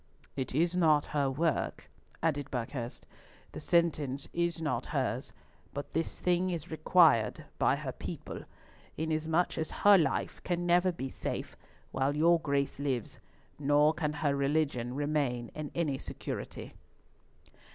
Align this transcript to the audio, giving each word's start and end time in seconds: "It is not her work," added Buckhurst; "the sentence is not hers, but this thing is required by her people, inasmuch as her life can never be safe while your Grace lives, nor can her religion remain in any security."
"It 0.35 0.55
is 0.55 0.75
not 0.75 1.05
her 1.05 1.29
work," 1.29 1.87
added 2.23 2.49
Buckhurst; 2.49 3.05
"the 3.51 3.59
sentence 3.59 4.27
is 4.33 4.59
not 4.59 4.87
hers, 4.87 5.31
but 5.75 5.93
this 5.93 6.19
thing 6.19 6.49
is 6.49 6.71
required 6.71 7.45
by 7.59 7.75
her 7.75 7.91
people, 7.91 8.41
inasmuch 8.97 9.59
as 9.59 9.69
her 9.69 9.99
life 9.99 10.41
can 10.43 10.65
never 10.65 10.91
be 10.91 11.07
safe 11.07 11.55
while 11.91 12.15
your 12.17 12.39
Grace 12.39 12.79
lives, 12.79 13.19
nor 13.59 13.93
can 13.93 14.13
her 14.13 14.35
religion 14.35 14.95
remain 14.95 15.51
in 15.53 15.69
any 15.75 15.99
security." 15.99 16.73